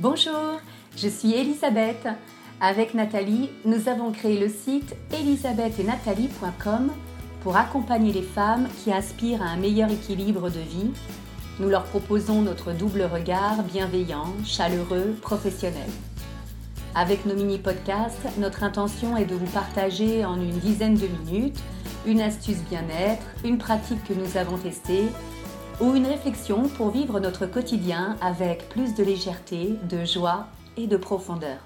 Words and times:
Bonjour, 0.00 0.60
je 0.96 1.08
suis 1.08 1.32
Elisabeth. 1.32 2.06
Avec 2.60 2.94
Nathalie, 2.94 3.50
nous 3.64 3.88
avons 3.88 4.12
créé 4.12 4.38
le 4.38 4.48
site 4.48 4.94
elisabethetnathalie.com 5.12 6.92
pour 7.40 7.56
accompagner 7.56 8.12
les 8.12 8.22
femmes 8.22 8.68
qui 8.78 8.92
aspirent 8.92 9.42
à 9.42 9.46
un 9.46 9.56
meilleur 9.56 9.90
équilibre 9.90 10.50
de 10.50 10.60
vie. 10.60 10.92
Nous 11.58 11.68
leur 11.68 11.82
proposons 11.82 12.42
notre 12.42 12.70
double 12.70 13.02
regard 13.12 13.64
bienveillant, 13.64 14.32
chaleureux, 14.44 15.16
professionnel. 15.20 15.90
Avec 16.94 17.26
nos 17.26 17.34
mini-podcasts, 17.34 18.38
notre 18.38 18.62
intention 18.62 19.16
est 19.16 19.24
de 19.24 19.34
vous 19.34 19.50
partager 19.50 20.24
en 20.24 20.40
une 20.40 20.60
dizaine 20.60 20.94
de 20.94 21.08
minutes 21.08 21.58
une 22.06 22.20
astuce 22.20 22.62
bien-être, 22.70 23.26
une 23.44 23.58
pratique 23.58 24.04
que 24.04 24.14
nous 24.14 24.36
avons 24.36 24.58
testée 24.58 25.06
ou 25.80 25.94
une 25.94 26.06
réflexion 26.06 26.68
pour 26.68 26.90
vivre 26.90 27.20
notre 27.20 27.46
quotidien 27.46 28.16
avec 28.20 28.68
plus 28.68 28.94
de 28.94 29.04
légèreté, 29.04 29.76
de 29.88 30.04
joie 30.04 30.46
et 30.76 30.86
de 30.86 30.96
profondeur. 30.96 31.58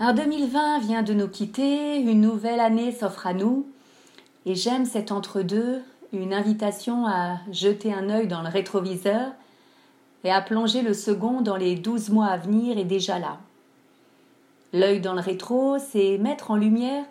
Un 0.00 0.14
2020 0.14 0.80
vient 0.80 1.02
de 1.02 1.12
nous 1.12 1.28
quitter, 1.28 2.00
une 2.00 2.20
nouvelle 2.20 2.60
année 2.60 2.92
s'offre 2.92 3.26
à 3.26 3.34
nous 3.34 3.66
et 4.46 4.54
j'aime 4.54 4.86
cet 4.86 5.12
entre-deux, 5.12 5.82
une 6.12 6.32
invitation 6.32 7.06
à 7.06 7.38
jeter 7.50 7.92
un 7.92 8.08
œil 8.08 8.28
dans 8.28 8.42
le 8.42 8.48
rétroviseur 8.48 9.32
et 10.24 10.30
à 10.30 10.40
plonger 10.40 10.82
le 10.82 10.94
second 10.94 11.42
dans 11.42 11.56
les 11.56 11.74
douze 11.74 12.08
mois 12.08 12.28
à 12.28 12.38
venir 12.38 12.78
est 12.78 12.84
déjà 12.84 13.18
là. 13.18 13.38
L'œil 14.72 15.00
dans 15.00 15.14
le 15.14 15.20
rétro, 15.20 15.76
c'est 15.78 16.16
mettre 16.16 16.50
en 16.50 16.56
lumière 16.56 17.04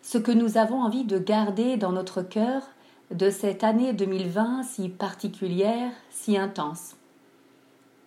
ce 0.00 0.16
que 0.16 0.32
nous 0.32 0.56
avons 0.56 0.80
envie 0.80 1.04
de 1.04 1.18
garder 1.18 1.76
dans 1.76 1.92
notre 1.92 2.22
cœur 2.22 2.62
de 3.10 3.30
cette 3.30 3.62
année 3.62 3.92
2020 3.92 4.64
si 4.64 4.88
particulière, 4.88 5.92
si 6.10 6.36
intense. 6.36 6.96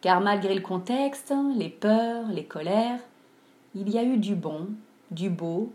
Car 0.01 0.21
malgré 0.21 0.53
le 0.53 0.61
contexte, 0.61 1.33
les 1.55 1.69
peurs, 1.69 2.27
les 2.27 2.43
colères, 2.43 2.99
il 3.75 3.89
y 3.89 3.97
a 3.97 4.03
eu 4.03 4.17
du 4.17 4.35
bon, 4.35 4.67
du 5.11 5.29
beau, 5.29 5.71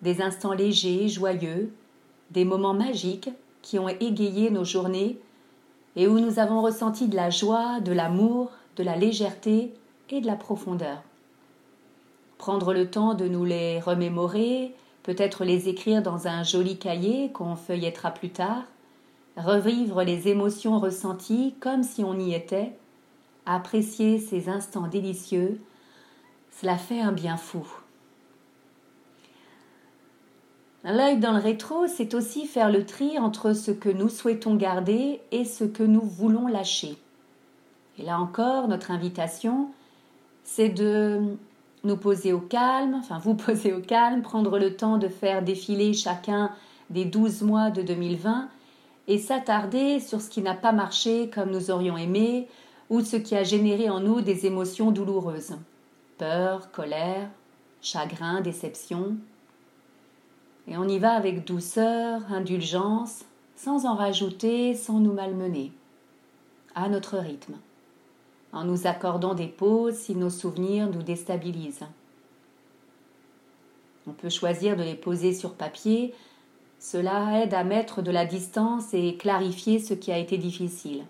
des 0.00 0.22
instants 0.22 0.54
légers, 0.54 1.08
joyeux, 1.08 1.72
des 2.30 2.44
moments 2.44 2.74
magiques 2.74 3.30
qui 3.60 3.78
ont 3.78 3.88
égayé 3.88 4.50
nos 4.50 4.64
journées 4.64 5.18
et 5.94 6.08
où 6.08 6.18
nous 6.18 6.38
avons 6.38 6.62
ressenti 6.62 7.08
de 7.08 7.16
la 7.16 7.30
joie, 7.30 7.80
de 7.80 7.92
l'amour, 7.92 8.50
de 8.76 8.82
la 8.82 8.96
légèreté 8.96 9.72
et 10.10 10.20
de 10.20 10.26
la 10.26 10.36
profondeur. 10.36 11.02
Prendre 12.38 12.72
le 12.72 12.90
temps 12.90 13.14
de 13.14 13.28
nous 13.28 13.44
les 13.44 13.80
remémorer, 13.80 14.74
peut-être 15.02 15.44
les 15.44 15.68
écrire 15.68 16.02
dans 16.02 16.28
un 16.28 16.42
joli 16.42 16.78
cahier 16.78 17.30
qu'on 17.32 17.56
feuillettera 17.56 18.12
plus 18.12 18.30
tard, 18.30 18.64
revivre 19.36 20.02
les 20.02 20.28
émotions 20.28 20.78
ressenties 20.78 21.54
comme 21.60 21.82
si 21.82 22.04
on 22.04 22.18
y 22.18 22.34
était, 22.34 22.72
apprécier 23.46 24.18
ces 24.18 24.48
instants 24.48 24.86
délicieux, 24.86 25.60
cela 26.60 26.76
fait 26.76 27.00
un 27.00 27.12
bien 27.12 27.36
fou. 27.36 27.66
L'œil 30.84 31.18
dans 31.18 31.32
le 31.32 31.38
rétro, 31.38 31.86
c'est 31.86 32.14
aussi 32.14 32.46
faire 32.46 32.70
le 32.70 32.84
tri 32.84 33.18
entre 33.18 33.52
ce 33.52 33.70
que 33.70 33.88
nous 33.88 34.08
souhaitons 34.08 34.56
garder 34.56 35.20
et 35.30 35.44
ce 35.44 35.64
que 35.64 35.84
nous 35.84 36.02
voulons 36.02 36.48
lâcher. 36.48 36.96
Et 37.98 38.02
là 38.02 38.18
encore, 38.18 38.66
notre 38.66 38.90
invitation, 38.90 39.70
c'est 40.42 40.70
de 40.70 41.36
nous 41.84 41.96
poser 41.96 42.32
au 42.32 42.40
calme, 42.40 42.94
enfin 42.94 43.18
vous 43.18 43.34
poser 43.46 43.72
au 43.72 43.80
calme, 43.80 44.22
prendre 44.22 44.58
le 44.58 44.76
temps 44.76 44.98
de 44.98 45.08
faire 45.08 45.42
défiler 45.42 45.92
chacun 45.92 46.50
des 46.90 47.04
douze 47.04 47.42
mois 47.42 47.70
de 47.70 47.82
2020 47.82 48.48
et 49.08 49.18
s'attarder 49.18 49.98
sur 50.00 50.20
ce 50.20 50.30
qui 50.30 50.42
n'a 50.42 50.54
pas 50.54 50.72
marché 50.72 51.30
comme 51.34 51.50
nous 51.50 51.70
aurions 51.70 51.96
aimé 51.96 52.48
ou 52.90 53.00
ce 53.00 53.16
qui 53.16 53.34
a 53.34 53.42
généré 53.42 53.88
en 53.88 54.00
nous 54.00 54.20
des 54.20 54.46
émotions 54.46 54.90
douloureuses. 54.90 55.56
Peur, 56.18 56.70
colère, 56.70 57.28
chagrin, 57.80 58.40
déception. 58.40 59.16
Et 60.68 60.76
on 60.76 60.86
y 60.86 60.98
va 60.98 61.12
avec 61.12 61.44
douceur, 61.44 62.20
indulgence, 62.30 63.24
sans 63.56 63.86
en 63.86 63.94
rajouter, 63.94 64.74
sans 64.74 65.00
nous 65.00 65.12
malmener, 65.12 65.72
à 66.74 66.88
notre 66.88 67.18
rythme 67.18 67.54
en 68.52 68.64
nous 68.64 68.86
accordant 68.86 69.34
des 69.34 69.46
pauses 69.46 69.94
si 69.94 70.14
nos 70.14 70.30
souvenirs 70.30 70.88
nous 70.90 71.02
déstabilisent. 71.02 71.86
On 74.06 74.12
peut 74.12 74.28
choisir 74.28 74.76
de 74.76 74.82
les 74.82 74.94
poser 74.94 75.32
sur 75.32 75.54
papier, 75.54 76.12
cela 76.78 77.42
aide 77.42 77.54
à 77.54 77.64
mettre 77.64 78.02
de 78.02 78.10
la 78.10 78.26
distance 78.26 78.92
et 78.92 79.16
clarifier 79.16 79.78
ce 79.78 79.94
qui 79.94 80.10
a 80.10 80.18
été 80.18 80.36
difficile. 80.36 81.04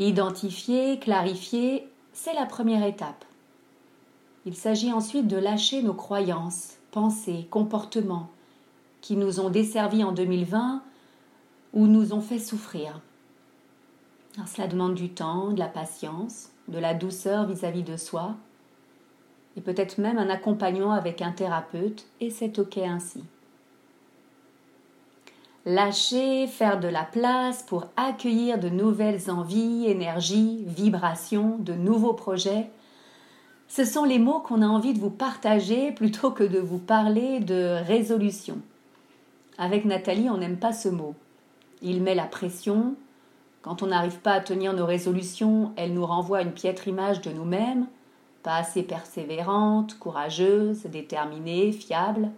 Identifier, 0.00 0.98
clarifier, 0.98 1.88
c'est 2.12 2.34
la 2.34 2.46
première 2.46 2.84
étape. 2.84 3.24
Il 4.44 4.56
s'agit 4.56 4.92
ensuite 4.92 5.28
de 5.28 5.36
lâcher 5.36 5.82
nos 5.82 5.94
croyances, 5.94 6.74
pensées, 6.90 7.46
comportements 7.50 8.28
qui 9.00 9.16
nous 9.16 9.38
ont 9.38 9.50
desservis 9.50 10.02
en 10.02 10.12
2020 10.12 10.82
ou 11.72 11.86
nous 11.86 12.12
ont 12.12 12.20
fait 12.20 12.38
souffrir 12.38 13.00
cela 14.46 14.66
demande 14.66 14.94
du 14.94 15.10
temps, 15.10 15.50
de 15.50 15.58
la 15.58 15.68
patience, 15.68 16.50
de 16.68 16.78
la 16.78 16.94
douceur 16.94 17.46
vis-à-vis 17.46 17.82
de 17.82 17.96
soi, 17.96 18.34
et 19.56 19.60
peut-être 19.60 19.98
même 19.98 20.18
un 20.18 20.28
accompagnement 20.28 20.92
avec 20.92 21.22
un 21.22 21.30
thérapeute, 21.30 22.06
et 22.20 22.30
c'est 22.30 22.58
ok 22.58 22.78
ainsi. 22.78 23.22
Lâcher, 25.66 26.46
faire 26.46 26.78
de 26.78 26.88
la 26.88 27.04
place 27.04 27.62
pour 27.62 27.86
accueillir 27.96 28.58
de 28.58 28.68
nouvelles 28.68 29.30
envies, 29.30 29.86
énergies, 29.86 30.64
vibrations, 30.66 31.56
de 31.58 31.72
nouveaux 31.72 32.12
projets, 32.12 32.68
ce 33.68 33.84
sont 33.84 34.04
les 34.04 34.18
mots 34.18 34.40
qu'on 34.40 34.60
a 34.60 34.66
envie 34.66 34.92
de 34.92 35.00
vous 35.00 35.10
partager 35.10 35.90
plutôt 35.92 36.30
que 36.30 36.44
de 36.44 36.58
vous 36.58 36.78
parler 36.78 37.40
de 37.40 37.82
résolution. 37.86 38.58
Avec 39.56 39.84
Nathalie, 39.84 40.28
on 40.28 40.36
n'aime 40.36 40.58
pas 40.58 40.72
ce 40.72 40.88
mot. 40.88 41.14
Il 41.80 42.02
met 42.02 42.14
la 42.14 42.26
pression, 42.26 42.94
quand 43.64 43.82
on 43.82 43.86
n'arrive 43.86 44.18
pas 44.18 44.34
à 44.34 44.40
tenir 44.40 44.74
nos 44.74 44.84
résolutions, 44.84 45.72
elles 45.76 45.94
nous 45.94 46.04
renvoient 46.04 46.42
une 46.42 46.52
piètre 46.52 46.86
image 46.86 47.22
de 47.22 47.30
nous-mêmes, 47.30 47.86
pas 48.42 48.56
assez 48.56 48.82
persévérante, 48.82 49.98
courageuse, 49.98 50.82
déterminée, 50.82 51.72
fiable. 51.72 52.28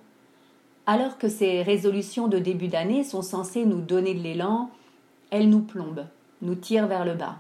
Alors 0.87 1.19
que 1.19 1.29
ces 1.29 1.65
résolutions 1.65 2.29
de 2.29 2.39
début 2.39 2.69
d'année 2.69 3.03
sont 3.03 3.23
censées 3.23 3.65
nous 3.65 3.81
donner 3.81 4.15
de 4.15 4.23
l'élan, 4.23 4.71
elles 5.31 5.51
nous 5.51 5.63
plombent, 5.63 6.07
nous 6.43 6.55
tirent 6.55 6.87
vers 6.87 7.05
le 7.05 7.15
bas. 7.15 7.39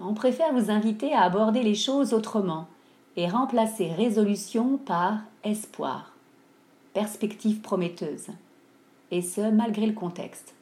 On 0.00 0.14
préfère 0.14 0.54
vous 0.54 0.70
inviter 0.70 1.12
à 1.12 1.20
aborder 1.20 1.62
les 1.62 1.74
choses 1.74 2.14
autrement 2.14 2.66
et 3.16 3.28
remplacer 3.28 3.92
résolution 3.92 4.78
par 4.78 5.18
espoir, 5.44 6.14
perspective 6.94 7.60
prometteuse, 7.60 8.28
et 9.10 9.20
ce 9.20 9.50
malgré 9.50 9.86
le 9.86 9.92
contexte. 9.92 10.54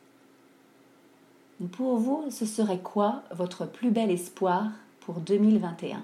Pour 1.70 1.96
vous, 1.96 2.24
ce 2.30 2.44
serait 2.44 2.80
quoi 2.80 3.22
votre 3.30 3.66
plus 3.66 3.92
bel 3.92 4.10
espoir 4.10 4.72
pour 5.00 5.20
2021 5.20 6.02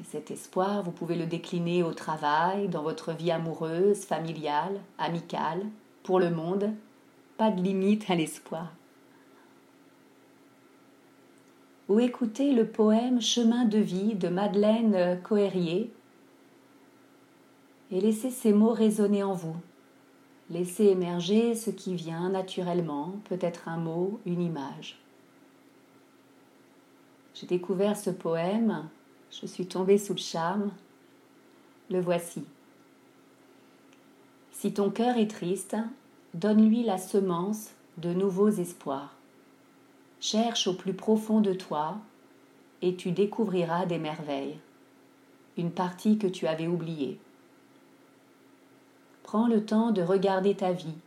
Et 0.00 0.04
cet 0.04 0.32
espoir, 0.32 0.82
vous 0.82 0.90
pouvez 0.90 1.14
le 1.14 1.26
décliner 1.26 1.84
au 1.84 1.92
travail, 1.92 2.68
dans 2.68 2.82
votre 2.82 3.12
vie 3.12 3.30
amoureuse, 3.30 4.04
familiale, 4.04 4.80
amicale, 4.98 5.62
pour 6.02 6.18
le 6.18 6.30
monde. 6.30 6.72
Pas 7.36 7.50
de 7.50 7.62
limite 7.62 8.10
à 8.10 8.16
l'espoir. 8.16 8.72
Ou 11.88 12.00
écoutez 12.00 12.52
le 12.52 12.66
poème 12.66 13.20
Chemin 13.20 13.66
de 13.66 13.78
vie 13.78 14.14
de 14.14 14.28
Madeleine 14.28 15.20
Coérier 15.22 15.92
et 17.92 18.00
laissez 18.00 18.30
ces 18.30 18.52
mots 18.52 18.72
résonner 18.72 19.22
en 19.22 19.34
vous. 19.34 19.56
Laissez 20.52 20.84
émerger 20.84 21.54
ce 21.54 21.70
qui 21.70 21.94
vient 21.94 22.28
naturellement, 22.28 23.14
peut-être 23.24 23.68
un 23.68 23.78
mot, 23.78 24.20
une 24.26 24.42
image. 24.42 24.98
J'ai 27.32 27.46
découvert 27.46 27.96
ce 27.96 28.10
poème, 28.10 28.86
je 29.30 29.46
suis 29.46 29.64
tombée 29.64 29.96
sous 29.96 30.12
le 30.12 30.18
charme. 30.18 30.70
Le 31.90 32.02
voici. 32.02 32.44
Si 34.50 34.74
ton 34.74 34.90
cœur 34.90 35.16
est 35.16 35.30
triste, 35.30 35.74
donne-lui 36.34 36.82
la 36.82 36.98
semence 36.98 37.70
de 37.96 38.12
nouveaux 38.12 38.50
espoirs. 38.50 39.16
Cherche 40.20 40.66
au 40.66 40.74
plus 40.74 40.92
profond 40.92 41.40
de 41.40 41.54
toi 41.54 41.96
et 42.82 42.94
tu 42.94 43.10
découvriras 43.12 43.86
des 43.86 43.98
merveilles, 43.98 44.58
une 45.56 45.70
partie 45.70 46.18
que 46.18 46.26
tu 46.26 46.46
avais 46.46 46.66
oubliée. 46.66 47.18
Prends 49.32 49.46
le 49.46 49.64
temps 49.64 49.92
de 49.92 50.02
regarder 50.02 50.54
ta 50.54 50.72
vie. 50.72 50.98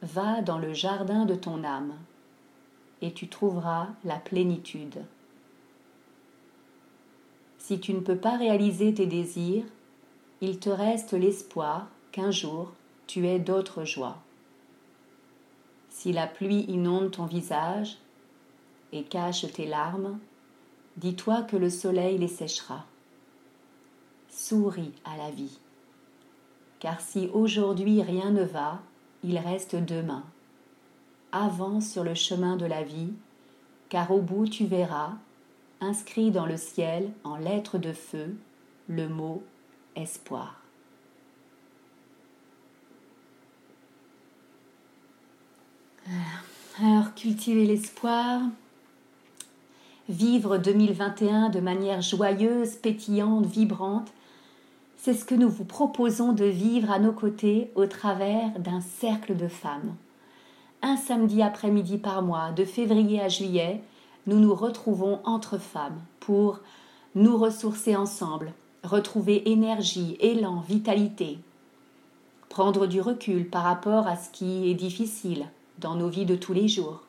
Va 0.00 0.40
dans 0.40 0.56
le 0.56 0.72
jardin 0.72 1.26
de 1.26 1.34
ton 1.34 1.62
âme 1.62 1.92
et 3.02 3.12
tu 3.12 3.28
trouveras 3.28 3.88
la 4.02 4.16
plénitude. 4.16 5.04
Si 7.58 7.80
tu 7.80 7.92
ne 7.92 8.00
peux 8.00 8.16
pas 8.16 8.38
réaliser 8.38 8.94
tes 8.94 9.04
désirs, 9.04 9.66
il 10.40 10.58
te 10.58 10.70
reste 10.70 11.12
l'espoir 11.12 11.86
qu'un 12.12 12.30
jour 12.30 12.72
tu 13.06 13.26
aies 13.26 13.40
d'autres 13.40 13.84
joies. 13.84 14.16
Si 15.90 16.14
la 16.14 16.26
pluie 16.26 16.64
inonde 16.66 17.10
ton 17.10 17.26
visage 17.26 17.98
et 18.92 19.02
cache 19.02 19.44
tes 19.52 19.66
larmes, 19.66 20.18
dis-toi 20.96 21.42
que 21.42 21.58
le 21.58 21.68
soleil 21.68 22.16
les 22.16 22.26
séchera. 22.26 22.86
Souris 24.30 24.94
à 25.04 25.18
la 25.18 25.30
vie. 25.30 25.58
Car 26.80 27.00
si 27.00 27.28
aujourd'hui 27.32 28.02
rien 28.02 28.30
ne 28.30 28.42
va, 28.42 28.80
il 29.22 29.38
reste 29.38 29.76
demain. 29.76 30.24
Avance 31.30 31.88
sur 31.88 32.02
le 32.02 32.14
chemin 32.14 32.56
de 32.56 32.66
la 32.66 32.82
vie, 32.82 33.12
car 33.90 34.10
au 34.10 34.20
bout 34.20 34.48
tu 34.48 34.64
verras, 34.66 35.12
inscrit 35.80 36.30
dans 36.30 36.46
le 36.46 36.56
ciel 36.56 37.10
en 37.22 37.36
lettres 37.36 37.78
de 37.78 37.92
feu, 37.92 38.36
le 38.88 39.08
mot 39.08 39.42
espoir. 39.94 40.56
Alors, 46.82 47.14
cultiver 47.14 47.66
l'espoir, 47.66 48.40
vivre 50.08 50.56
2021 50.56 51.50
de 51.50 51.60
manière 51.60 52.00
joyeuse, 52.00 52.76
pétillante, 52.76 53.44
vibrante, 53.46 54.12
c'est 55.02 55.14
ce 55.14 55.24
que 55.24 55.34
nous 55.34 55.48
vous 55.48 55.64
proposons 55.64 56.34
de 56.34 56.44
vivre 56.44 56.90
à 56.90 56.98
nos 56.98 57.12
côtés 57.12 57.70
au 57.74 57.86
travers 57.86 58.50
d'un 58.58 58.82
cercle 58.82 59.34
de 59.34 59.48
femmes. 59.48 59.96
Un 60.82 60.98
samedi 60.98 61.40
après-midi 61.40 61.96
par 61.96 62.20
mois, 62.20 62.52
de 62.52 62.66
février 62.66 63.18
à 63.18 63.28
juillet, 63.28 63.82
nous 64.26 64.38
nous 64.38 64.54
retrouvons 64.54 65.20
entre 65.24 65.56
femmes 65.56 65.98
pour 66.20 66.60
nous 67.14 67.38
ressourcer 67.38 67.96
ensemble, 67.96 68.52
retrouver 68.84 69.50
énergie, 69.50 70.18
élan, 70.20 70.60
vitalité, 70.60 71.38
prendre 72.50 72.86
du 72.86 73.00
recul 73.00 73.48
par 73.48 73.62
rapport 73.62 74.06
à 74.06 74.16
ce 74.16 74.28
qui 74.28 74.70
est 74.70 74.74
difficile 74.74 75.46
dans 75.78 75.94
nos 75.94 76.08
vies 76.08 76.26
de 76.26 76.36
tous 76.36 76.52
les 76.52 76.68
jours. 76.68 77.04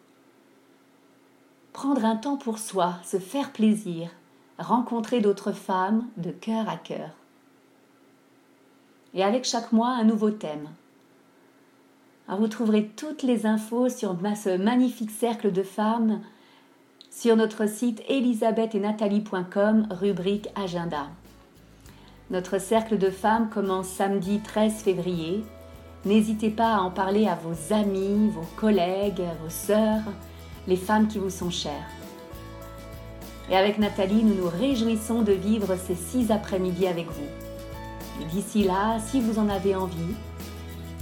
Prendre 1.73 2.05
un 2.05 2.15
temps 2.15 2.37
pour 2.37 2.57
soi, 2.57 2.93
se 3.03 3.19
faire 3.19 3.51
plaisir, 3.51 4.11
rencontrer 4.57 5.19
d'autres 5.19 5.51
femmes 5.51 6.07
de 6.15 6.31
cœur 6.31 6.69
à 6.69 6.77
cœur. 6.77 7.09
Et 9.13 9.23
avec 9.23 9.45
chaque 9.45 9.71
mois, 9.71 9.89
un 9.89 10.03
nouveau 10.03 10.31
thème. 10.31 10.69
vous 12.27 12.47
trouverez 12.47 12.87
toutes 12.95 13.23
les 13.23 13.45
infos 13.45 13.89
sur 13.89 14.15
ce 14.35 14.57
magnifique 14.57 15.11
cercle 15.11 15.51
de 15.51 15.63
femmes 15.63 16.21
sur 17.09 17.35
notre 17.35 17.67
site 17.67 18.01
elisabethetnathalie.com, 18.07 19.87
rubrique 19.91 20.47
Agenda. 20.55 21.07
Notre 22.29 22.57
cercle 22.57 22.97
de 22.97 23.09
femmes 23.09 23.49
commence 23.49 23.89
samedi 23.89 24.39
13 24.39 24.75
février. 24.75 25.43
N'hésitez 26.05 26.49
pas 26.49 26.75
à 26.75 26.79
en 26.79 26.89
parler 26.89 27.27
à 27.27 27.35
vos 27.35 27.73
amis, 27.73 28.29
vos 28.29 28.47
collègues, 28.55 29.21
vos 29.43 29.49
sœurs, 29.49 30.03
les 30.67 30.77
femmes 30.77 31.09
qui 31.09 31.19
vous 31.19 31.29
sont 31.29 31.49
chères. 31.49 31.89
Et 33.49 33.57
avec 33.57 33.77
Nathalie, 33.77 34.23
nous 34.23 34.35
nous 34.35 34.49
réjouissons 34.49 35.21
de 35.23 35.33
vivre 35.33 35.75
ces 35.75 35.95
six 35.95 36.31
après-midi 36.31 36.87
avec 36.87 37.07
vous. 37.07 37.50
D'ici 38.31 38.63
là, 38.63 38.99
si 38.99 39.19
vous 39.21 39.39
en 39.39 39.49
avez 39.49 39.75
envie, 39.75 40.15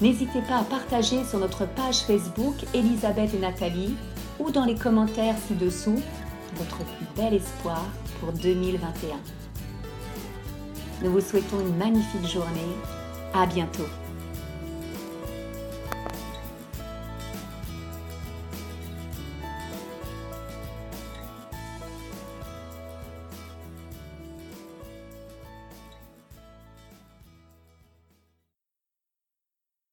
n'hésitez 0.02 0.42
pas 0.42 0.58
à 0.58 0.64
partager 0.64 1.24
sur 1.24 1.40
notre 1.40 1.66
page 1.66 2.00
Facebook 2.00 2.56
Elisabeth 2.74 3.34
et 3.34 3.40
Nathalie 3.40 3.96
ou 4.40 4.52
dans 4.52 4.66
les 4.66 4.76
commentaires 4.76 5.36
ci-dessous 5.48 6.02
votre 6.56 6.78
plus 6.78 7.06
bel 7.16 7.34
espoir 7.34 7.86
pour 8.20 8.32
2021. 8.34 9.18
Nous 11.04 11.12
vous 11.12 11.22
souhaitons 11.22 11.60
une 11.62 11.78
magnifique 11.78 12.28
journée. 12.28 12.76
À 13.34 13.46
bientôt. 13.46 13.86